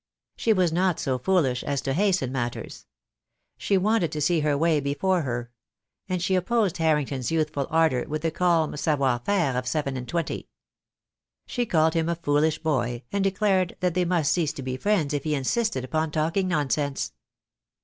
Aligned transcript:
She 0.35 0.51
was 0.51 0.73
not 0.73 0.99
so 0.99 1.19
foolish 1.19 1.63
as 1.63 1.79
to 1.81 1.93
hasten 1.93 2.31
matters. 2.31 2.87
She 3.59 3.77
wanted 3.77 4.11
to 4.13 4.19
see 4.21 4.39
her 4.39 4.57
way 4.57 4.79
before 4.79 5.21
her; 5.21 5.51
and 6.09 6.23
she 6.23 6.33
opposed 6.33 6.77
Harrington'" 6.77 7.19
s 7.19 7.29
youthful 7.29 7.67
ardour 7.69 8.05
with 8.07 8.23
the 8.23 8.31
calm 8.31 8.75
savoir 8.75 9.19
faire 9.23 9.55
of 9.55 9.67
seven 9.67 9.95
and 9.95 10.07
twenty. 10.07 10.49
She 11.45 11.67
called 11.67 11.93
him 11.93 12.09
a 12.09 12.15
foolish 12.15 12.57
boy, 12.57 13.03
and 13.11 13.23
declared 13.23 13.77
that 13.81 13.93
they 13.93 14.03
must 14.05 14.31
cease 14.31 14.53
to 14.53 14.63
be 14.63 14.75
friends 14.75 15.13
if 15.13 15.23
he 15.23 15.35
insisted 15.35 15.83
upon 15.83 16.09
talking 16.09 16.47
nonsense. 16.47 17.13